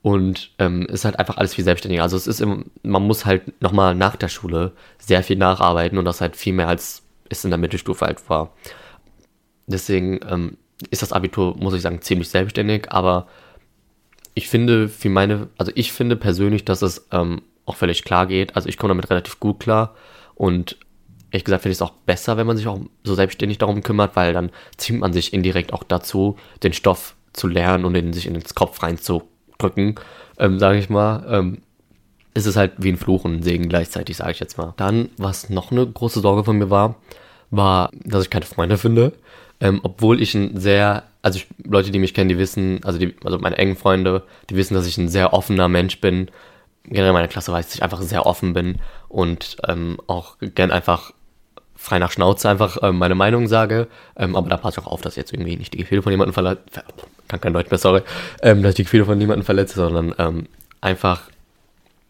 und 0.04 0.52
ähm, 0.60 0.86
ist 0.88 1.06
halt 1.06 1.18
einfach 1.18 1.38
alles 1.38 1.56
viel 1.56 1.64
selbstständiger. 1.64 2.04
Also 2.04 2.18
es 2.18 2.28
ist 2.28 2.42
im, 2.42 2.66
man 2.84 3.04
muss 3.04 3.26
halt 3.26 3.62
nochmal 3.62 3.96
nach 3.96 4.18
der 4.18 4.28
Schule 4.28 4.74
sehr 5.00 5.24
viel 5.24 5.38
nacharbeiten 5.38 5.98
und 5.98 6.04
das 6.04 6.20
halt 6.20 6.36
viel 6.36 6.54
mehr 6.54 6.68
als 6.68 7.04
es 7.30 7.46
in 7.46 7.52
der 7.52 7.58
Mittelstufe 7.58 8.06
halt 8.06 8.30
war. 8.30 8.52
Deswegen 9.66 10.20
ähm, 10.30 10.58
ist 10.90 11.02
das 11.02 11.14
Abitur, 11.14 11.56
muss 11.56 11.74
ich 11.74 11.82
sagen, 11.82 12.02
ziemlich 12.02 12.28
selbstständig, 12.28 12.92
aber 12.92 13.28
ich 14.34 14.50
finde 14.50 14.90
für 14.90 15.10
meine, 15.10 15.48
also 15.58 15.72
ich 15.74 15.94
finde 15.94 16.18
persönlich, 16.18 16.66
dass 16.66 16.82
es 16.82 17.08
ähm, 17.12 17.42
auch 17.66 17.78
völlig 17.78 18.04
klar 18.04 18.28
geht. 18.28 18.58
Also 18.58 18.68
ich 18.68 18.78
komme 18.78 18.92
damit 18.92 19.10
relativ 19.10 19.40
gut 19.40 19.62
klar 19.62 19.96
und 20.36 20.78
ehrlich 21.32 21.46
gesagt 21.46 21.64
finde 21.64 21.72
ich 21.72 21.78
es 21.78 21.82
auch 21.82 21.94
besser, 22.06 22.36
wenn 22.36 22.46
man 22.46 22.58
sich 22.58 22.68
auch 22.68 22.82
so 23.06 23.16
selbstständig 23.16 23.58
darum 23.58 23.82
kümmert, 23.84 24.18
weil 24.18 24.34
dann 24.34 24.52
zieht 24.76 25.00
man 25.00 25.14
sich 25.14 25.32
indirekt 25.32 25.72
auch 25.72 25.84
dazu, 25.84 26.38
den 26.62 26.74
Stoff 26.74 27.16
zu 27.32 27.48
lernen 27.48 27.86
und 27.86 27.96
in 27.96 28.12
sich 28.12 28.28
in 28.28 28.34
den 28.34 28.44
Kopf 28.54 28.84
reinzukommen 28.84 29.33
drücken, 29.64 29.96
ähm, 30.38 30.60
sage 30.60 30.80
ich 30.80 30.90
mal, 30.90 31.26
ähm, 31.30 31.60
ist 32.34 32.46
es 32.46 32.56
halt 32.56 32.74
wie 32.78 32.90
ein 32.90 32.98
Fluch 32.98 33.26
und 33.26 33.36
ein 33.36 33.44
Segen 33.44 33.70
gleichzeitig, 33.70 34.18
sage 34.18 34.32
ich 34.32 34.40
jetzt 34.40 34.58
mal. 34.58 34.74
Dann, 34.78 35.10
was 35.18 35.50
noch 35.50 35.72
eine 35.72 35.86
große 35.86 36.20
Sorge 36.20 36.44
von 36.44 36.58
mir 36.58 36.70
war, 36.70 36.96
war, 37.52 37.92
dass 38.04 38.24
ich 38.24 38.30
keine 38.30 38.46
Freunde 38.46 38.78
finde. 38.78 39.14
Ähm, 39.60 39.80
obwohl 39.84 40.22
ich 40.22 40.34
ein 40.34 40.60
sehr, 40.60 41.04
also 41.22 41.38
ich, 41.38 41.48
Leute, 41.64 41.92
die 41.92 42.00
mich 42.00 42.14
kennen, 42.14 42.30
die 42.30 42.38
wissen, 42.38 42.82
also, 42.84 42.98
die, 42.98 43.16
also 43.24 43.38
meine 43.38 43.58
engen 43.58 43.76
Freunde, 43.76 44.24
die 44.50 44.56
wissen, 44.56 44.74
dass 44.74 44.88
ich 44.88 44.98
ein 44.98 45.10
sehr 45.10 45.34
offener 45.34 45.70
Mensch 45.70 46.02
bin. 46.02 46.30
Generell 46.86 47.14
meine 47.14 47.28
Klasse 47.28 47.52
weiß, 47.52 47.68
dass 47.68 47.76
ich 47.76 47.84
einfach 47.84 48.02
sehr 48.02 48.26
offen 48.26 48.54
bin 48.54 48.80
und 49.08 49.58
ähm, 49.68 50.00
auch 50.08 50.38
gern 50.40 50.72
einfach 50.72 51.14
frei 51.84 52.00
nach 52.00 52.12
Schnauze 52.12 52.50
einfach 52.50 52.78
ähm, 52.82 52.98
meine 52.98 53.14
Meinung 53.14 53.48
sage. 53.48 53.88
Ähm, 54.16 54.38
aber 54.38 54.50
da 54.50 54.56
passe 54.56 54.80
ich 54.80 54.88
auch 54.88 54.92
auf, 54.92 55.02
dass 55.02 55.14
ich 55.14 55.18
jetzt 55.18 55.34
irgendwie 55.34 55.58
nicht 55.58 55.74
die 55.74 55.80
Gefühle 55.80 56.02
von 56.02 56.14
jemandem 56.14 56.34
verletze. 56.34 56.84
Kann 57.28 57.42
kein 57.42 57.52
Deutsch 57.52 57.70
mehr, 57.70 57.78
sorry. 57.78 58.02
Ähm, 58.42 58.64
dass 58.64 58.70
ich 58.70 58.76
die 58.78 58.84
Gefühle 58.84 59.04
von 59.04 59.18
niemandem 59.18 59.44
verletze, 59.44 59.76
sondern 59.76 60.16
ähm, 60.18 60.48
einfach, 60.80 61.24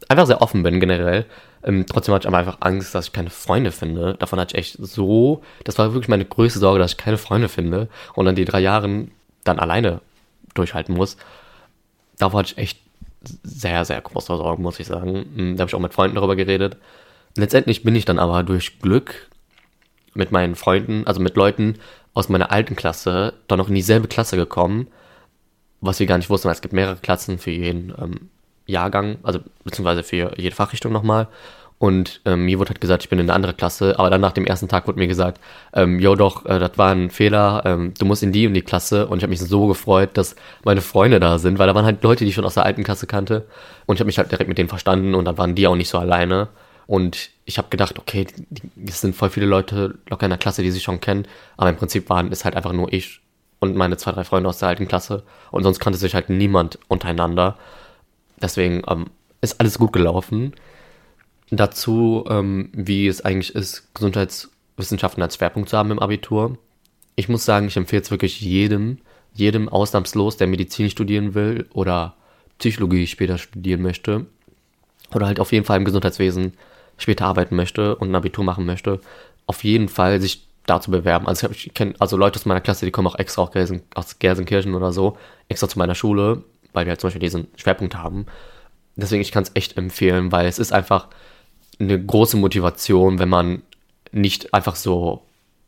einfach 0.09 0.27
sehr 0.27 0.43
offen 0.43 0.61
bin 0.61 0.79
generell. 0.79 1.25
Ähm, 1.63 1.87
trotzdem 1.87 2.13
hatte 2.13 2.25
ich 2.25 2.27
aber 2.27 2.37
einfach 2.37 2.57
Angst, 2.59 2.93
dass 2.93 3.07
ich 3.07 3.13
keine 3.13 3.31
Freunde 3.31 3.71
finde. 3.71 4.13
Davon 4.13 4.39
hatte 4.39 4.55
ich 4.55 4.59
echt 4.59 4.77
so, 4.79 5.41
das 5.63 5.79
war 5.79 5.91
wirklich 5.93 6.07
meine 6.07 6.25
größte 6.25 6.59
Sorge, 6.59 6.77
dass 6.77 6.91
ich 6.91 6.97
keine 6.97 7.17
Freunde 7.17 7.49
finde 7.49 7.87
und 8.13 8.27
dann 8.27 8.35
die 8.35 8.45
drei 8.45 8.59
Jahre 8.59 9.07
dann 9.43 9.59
alleine 9.59 10.01
durchhalten 10.53 10.93
muss. 10.93 11.17
Davor 12.19 12.41
hatte 12.41 12.51
ich 12.51 12.57
echt 12.59 12.79
sehr, 13.41 13.85
sehr 13.85 13.99
große 14.01 14.27
Sorgen, 14.27 14.61
muss 14.61 14.79
ich 14.79 14.85
sagen. 14.85 15.25
Hm, 15.35 15.57
da 15.57 15.61
habe 15.61 15.69
ich 15.69 15.75
auch 15.75 15.79
mit 15.79 15.95
Freunden 15.95 16.15
darüber 16.15 16.35
geredet. 16.35 16.77
Letztendlich 17.35 17.81
bin 17.81 17.95
ich 17.95 18.05
dann 18.05 18.19
aber 18.19 18.43
durch 18.43 18.79
Glück 18.79 19.29
mit 20.13 20.31
meinen 20.31 20.55
Freunden, 20.55 21.05
also 21.05 21.21
mit 21.21 21.35
Leuten 21.35 21.79
aus 22.13 22.29
meiner 22.29 22.51
alten 22.51 22.75
Klasse, 22.75 23.33
dann 23.47 23.57
noch 23.57 23.69
in 23.69 23.75
dieselbe 23.75 24.07
Klasse 24.07 24.35
gekommen, 24.37 24.87
was 25.81 25.99
wir 25.99 26.07
gar 26.07 26.17
nicht 26.17 26.29
wussten, 26.29 26.47
weil 26.47 26.55
es 26.55 26.61
gibt 26.61 26.73
mehrere 26.73 26.97
Klassen 26.97 27.39
für 27.39 27.51
jeden 27.51 27.93
ähm, 27.99 28.29
Jahrgang, 28.65 29.17
also 29.23 29.39
beziehungsweise 29.63 30.03
für 30.03 30.33
jede 30.37 30.55
Fachrichtung 30.55 30.93
nochmal. 30.93 31.27
Und 31.79 32.21
ähm, 32.23 32.45
mir 32.45 32.59
wurde 32.59 32.69
halt 32.69 32.79
gesagt, 32.79 33.03
ich 33.03 33.09
bin 33.09 33.19
in 33.19 33.25
eine 33.25 33.33
andere 33.33 33.53
Klasse, 33.53 33.99
aber 33.99 34.09
dann 34.09 34.21
nach 34.21 34.31
dem 34.31 34.45
ersten 34.45 34.69
Tag 34.69 34.87
wurde 34.87 34.99
mir 34.99 35.07
gesagt, 35.07 35.41
ähm, 35.73 35.99
jo 35.99 36.15
doch, 36.15 36.45
äh, 36.45 36.57
das 36.57 36.77
war 36.77 36.91
ein 36.91 37.09
Fehler, 37.09 37.61
ähm, 37.65 37.93
du 37.99 38.05
musst 38.05 38.23
in 38.23 38.31
die 38.31 38.47
und 38.47 38.53
die 38.53 38.61
Klasse. 38.61 39.07
Und 39.07 39.17
ich 39.17 39.23
habe 39.23 39.31
mich 39.31 39.41
so 39.41 39.67
gefreut, 39.67 40.11
dass 40.13 40.37
meine 40.63 40.79
Freunde 40.79 41.19
da 41.19 41.39
sind, 41.39 41.59
weil 41.59 41.67
da 41.67 41.75
waren 41.75 41.83
halt 41.83 42.01
Leute, 42.01 42.23
die 42.23 42.29
ich 42.29 42.35
schon 42.35 42.45
aus 42.45 42.53
der 42.53 42.65
alten 42.65 42.85
Klasse 42.85 43.05
kannte. 43.05 43.47
Und 43.85 43.95
ich 43.95 43.99
habe 43.99 44.05
mich 44.05 44.17
halt 44.17 44.31
direkt 44.31 44.47
mit 44.47 44.57
denen 44.57 44.69
verstanden 44.69 45.13
und 45.13 45.25
dann 45.25 45.37
waren 45.37 45.55
die 45.55 45.67
auch 45.67 45.75
nicht 45.75 45.89
so 45.89 45.97
alleine. 45.97 46.47
Und 46.87 47.29
ich 47.45 47.57
habe 47.57 47.69
gedacht, 47.69 47.99
okay, 47.99 48.27
es 48.85 49.01
sind 49.01 49.15
voll 49.15 49.29
viele 49.29 49.45
Leute 49.45 49.99
locker 50.09 50.25
in 50.25 50.31
der 50.31 50.39
Klasse, 50.39 50.63
die 50.63 50.71
sich 50.71 50.83
schon 50.83 51.01
kennen, 51.01 51.27
aber 51.57 51.69
im 51.69 51.77
Prinzip 51.77 52.09
waren 52.09 52.31
es 52.31 52.45
halt 52.45 52.55
einfach 52.55 52.73
nur 52.73 52.91
ich 52.91 53.21
und 53.59 53.75
meine 53.75 53.95
zwei, 53.97 54.11
drei 54.11 54.25
Freunde 54.25 54.49
aus 54.49 54.59
der 54.59 54.67
alten 54.67 54.87
Klasse. 54.87 55.23
Und 55.51 55.63
sonst 55.63 55.79
kannte 55.79 55.97
sich 55.97 56.15
halt 56.15 56.29
niemand 56.29 56.79
untereinander. 56.89 57.57
Deswegen 58.41 58.83
ähm, 58.87 59.05
ist 59.39 59.59
alles 59.59 59.79
gut 59.79 59.93
gelaufen. 59.93 60.53
Dazu, 61.49 62.25
ähm, 62.29 62.69
wie 62.73 63.07
es 63.07 63.23
eigentlich 63.23 63.55
ist, 63.55 63.93
Gesundheitswissenschaften 63.93 65.23
als 65.23 65.35
Schwerpunkt 65.35 65.69
zu 65.69 65.77
haben 65.77 65.91
im 65.91 65.99
Abitur. 65.99 66.57
Ich 67.15 67.29
muss 67.29 67.45
sagen, 67.45 67.67
ich 67.67 67.77
empfehle 67.77 68.01
es 68.01 68.11
wirklich 68.11 68.41
jedem, 68.41 68.97
jedem 69.33 69.69
ausnahmslos, 69.69 70.35
der 70.35 70.47
Medizin 70.47 70.89
studieren 70.89 71.33
will 71.33 71.67
oder 71.73 72.15
Psychologie 72.59 73.07
später 73.07 73.37
studieren 73.37 73.81
möchte 73.81 74.25
oder 75.13 75.27
halt 75.27 75.39
auf 75.39 75.51
jeden 75.51 75.65
Fall 75.65 75.77
im 75.77 75.85
Gesundheitswesen 75.85 76.53
später 76.97 77.25
arbeiten 77.25 77.55
möchte 77.55 77.95
und 77.95 78.11
ein 78.11 78.15
Abitur 78.15 78.43
machen 78.43 78.65
möchte, 78.65 78.99
auf 79.45 79.63
jeden 79.63 79.89
Fall 79.89 80.21
sich 80.21 80.47
da 80.65 80.79
zu 80.79 80.91
bewerben. 80.91 81.27
Also 81.27 81.49
ich 81.49 81.73
kenne 81.73 81.93
also 81.99 82.15
Leute 82.17 82.39
aus 82.39 82.45
meiner 82.45 82.61
Klasse, 82.61 82.85
die 82.85 82.91
kommen 82.91 83.07
auch 83.07 83.19
extra 83.19 83.41
aus, 83.41 83.51
Gelsen, 83.51 83.81
aus 83.95 84.19
Gelsenkirchen 84.19 84.75
oder 84.75 84.93
so, 84.93 85.17
extra 85.49 85.67
zu 85.67 85.77
meiner 85.77 85.95
Schule, 85.95 86.43
weil 86.71 86.85
wir 86.85 86.91
halt 86.91 87.01
zum 87.01 87.09
Beispiel 87.09 87.21
diesen 87.21 87.47
Schwerpunkt 87.55 87.95
haben. 87.95 88.25
Deswegen, 88.95 89.21
ich 89.21 89.31
kann 89.31 89.43
es 89.43 89.51
echt 89.55 89.77
empfehlen, 89.77 90.31
weil 90.31 90.45
es 90.45 90.59
ist 90.59 90.71
einfach 90.71 91.07
eine 91.79 92.01
große 92.01 92.37
Motivation, 92.37 93.19
wenn 93.19 93.29
man 93.29 93.63
nicht 94.11 94.53
einfach 94.53 94.75
so, 94.75 95.23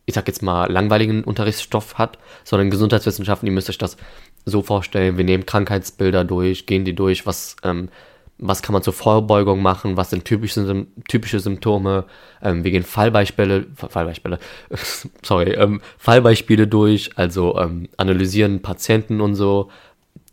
ich 0.05 0.13
sag 0.13 0.27
jetzt 0.27 0.43
mal, 0.43 0.71
langweiligen 0.71 1.23
Unterrichtsstoff 1.23 1.97
hat, 1.97 2.19
sondern 2.43 2.69
Gesundheitswissenschaften, 2.69 3.47
ihr 3.47 3.53
müsst 3.53 3.69
euch 3.69 3.79
das 3.79 3.97
so 4.45 4.61
vorstellen, 4.61 5.17
wir 5.17 5.25
nehmen 5.25 5.45
Krankheitsbilder 5.45 6.23
durch, 6.23 6.67
gehen 6.67 6.85
die 6.85 6.93
durch, 6.93 7.25
was 7.25 7.55
ähm, 7.63 7.89
was 8.37 8.61
kann 8.61 8.73
man 8.73 8.83
zur 8.83 8.93
Vorbeugung 8.93 9.61
machen, 9.61 9.95
was 9.95 10.09
sind 10.09 10.25
typische, 10.25 10.85
typische 11.07 11.39
Symptome, 11.39 12.05
ähm, 12.41 12.63
wir 12.63 12.71
gehen 12.71 12.83
Fallbeispiele, 12.83 13.67
Fallbeispiele, 13.75 14.39
sorry, 15.23 15.51
ähm, 15.53 15.81
Fallbeispiele 15.97 16.67
durch, 16.67 17.11
also 17.15 17.57
ähm, 17.57 17.87
analysieren 17.97 18.61
Patienten 18.61 19.21
und 19.21 19.35
so. 19.35 19.69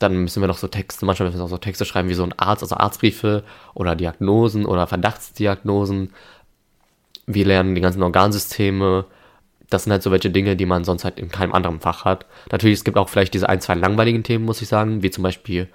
Dann 0.00 0.16
müssen 0.22 0.40
wir 0.40 0.48
noch 0.48 0.58
so 0.58 0.66
Texte, 0.66 1.06
manchmal 1.06 1.28
müssen 1.28 1.38
wir 1.38 1.44
auch 1.44 1.48
so 1.48 1.58
Texte 1.58 1.84
schreiben 1.84 2.08
wie 2.08 2.14
so 2.14 2.24
ein 2.24 2.36
Arzt, 2.36 2.64
also 2.64 2.74
Arztbriefe 2.74 3.44
oder 3.74 3.94
Diagnosen 3.94 4.66
oder 4.66 4.88
Verdachtsdiagnosen. 4.88 6.12
Wir 7.26 7.46
lernen 7.46 7.76
die 7.76 7.80
ganzen 7.80 8.02
Organsysteme. 8.02 9.04
Das 9.70 9.84
sind 9.84 9.92
halt 9.92 10.02
so 10.02 10.10
welche 10.10 10.30
Dinge, 10.30 10.56
die 10.56 10.66
man 10.66 10.82
sonst 10.82 11.04
halt 11.04 11.20
in 11.20 11.30
keinem 11.30 11.52
anderen 11.52 11.78
Fach 11.78 12.04
hat. 12.04 12.26
Natürlich, 12.50 12.78
es 12.78 12.84
gibt 12.84 12.98
auch 12.98 13.08
vielleicht 13.08 13.32
diese 13.32 13.48
ein, 13.48 13.60
zwei 13.60 13.74
langweiligen 13.74 14.24
Themen, 14.24 14.44
muss 14.44 14.60
ich 14.60 14.66
sagen, 14.66 15.04
wie 15.04 15.10
zum 15.10 15.22
Beispiel 15.22 15.68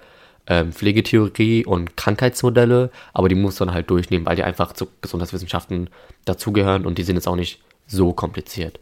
ähm, 0.48 0.72
Pflegetheorie 0.72 1.64
und 1.66 1.96
Krankheitsmodelle, 1.96 2.90
aber 3.12 3.28
die 3.28 3.34
muss 3.34 3.60
man 3.60 3.72
halt 3.72 3.90
durchnehmen, 3.90 4.26
weil 4.26 4.36
die 4.36 4.42
einfach 4.42 4.72
zu 4.72 4.88
Gesundheitswissenschaften 5.02 5.90
dazugehören 6.24 6.86
und 6.86 6.98
die 6.98 7.02
sind 7.02 7.16
jetzt 7.16 7.28
auch 7.28 7.36
nicht 7.36 7.60
so 7.86 8.12
kompliziert. 8.12 8.80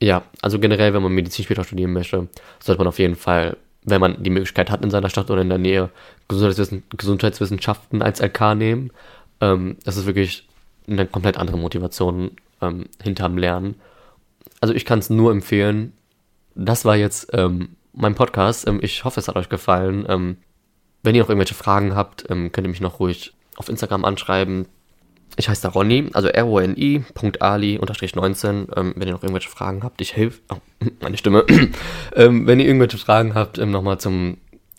Ja, 0.00 0.22
also 0.42 0.60
generell, 0.60 0.94
wenn 0.94 1.02
man 1.02 1.12
Medizin 1.12 1.44
später 1.44 1.64
studieren 1.64 1.92
möchte, 1.92 2.28
sollte 2.60 2.78
man 2.78 2.86
auf 2.86 3.00
jeden 3.00 3.16
Fall, 3.16 3.56
wenn 3.82 4.00
man 4.00 4.22
die 4.22 4.30
Möglichkeit 4.30 4.70
hat 4.70 4.84
in 4.84 4.90
seiner 4.90 5.10
Stadt 5.10 5.30
oder 5.30 5.42
in 5.42 5.48
der 5.48 5.58
Nähe, 5.58 5.90
Gesundheitswissen 6.28 6.84
Gesundheitswissenschaften 6.96 8.00
als 8.00 8.20
LK 8.20 8.54
nehmen. 8.54 8.92
Ähm, 9.40 9.76
das 9.84 9.96
ist 9.96 10.06
wirklich 10.06 10.46
eine 10.86 11.06
komplett 11.06 11.36
andere 11.36 11.58
Motivation 11.58 12.30
ähm, 12.62 12.86
hinterm 13.02 13.38
Lernen. 13.38 13.74
Also 14.60 14.72
ich 14.72 14.84
kann 14.84 15.00
es 15.00 15.10
nur 15.10 15.32
empfehlen. 15.32 15.92
Das 16.54 16.84
war 16.84 16.96
jetzt 16.96 17.30
ähm, 17.32 17.70
mein 17.92 18.14
Podcast. 18.14 18.68
Ähm, 18.68 18.78
ich 18.82 19.04
hoffe, 19.04 19.18
es 19.18 19.26
hat 19.26 19.36
euch 19.36 19.48
gefallen. 19.48 20.38
Wenn 21.02 21.14
ihr 21.14 21.22
noch 21.22 21.28
irgendwelche 21.28 21.54
Fragen 21.54 21.94
habt, 21.94 22.24
ähm, 22.28 22.50
könnt 22.52 22.66
ihr 22.66 22.70
mich 22.70 22.80
noch 22.80 22.98
ruhig 23.00 23.32
auf 23.56 23.68
Instagram 23.68 24.04
anschreiben. 24.04 24.66
Ich 25.36 25.48
heiße 25.48 25.62
da 25.62 25.68
Ronny, 25.68 26.10
also 26.14 26.28
roni.ali-19. 26.28 28.76
Ähm, 28.76 28.94
wenn 28.96 29.06
ihr 29.06 29.14
noch 29.14 29.22
irgendwelche 29.22 29.50
Fragen 29.50 29.84
habt, 29.84 30.00
ich 30.00 30.16
helfe. 30.16 30.40
Oh, 30.50 30.56
meine 31.00 31.16
Stimme. 31.16 31.44
ähm, 32.16 32.46
wenn 32.46 32.60
ihr 32.60 32.66
irgendwelche 32.66 32.98
Fragen 32.98 33.34
habt, 33.34 33.58
ähm, 33.58 33.70
nochmal 33.70 33.98
zum 33.98 34.38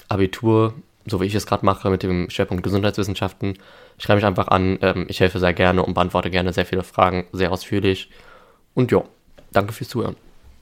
Abitur, 0.10 0.74
so 1.06 1.22
wie 1.22 1.26
ich 1.26 1.36
es 1.36 1.46
gerade 1.46 1.66
mache, 1.66 1.90
mit 1.90 2.04
dem 2.04 2.30
Schwerpunkt 2.30 2.64
Gesundheitswissenschaften, 2.64 3.58
schreibe 3.98 4.18
mich 4.18 4.26
einfach 4.26 4.50
an. 4.50 4.78
Ähm, 4.82 5.06
ich 5.08 5.22
helfe 5.22 5.40
sehr 5.40 5.54
gerne 5.54 5.84
und 5.84 5.94
beantworte 5.94 6.30
gerne 6.30 6.52
sehr 6.52 6.66
viele 6.66 6.84
Fragen, 6.84 7.28
sehr 7.32 7.54
ausführlich. 7.54 8.10
Und 8.74 8.92
ja, 8.92 9.04
danke 9.52 9.72
fürs 9.74 9.90
Zuhören. 9.90 10.16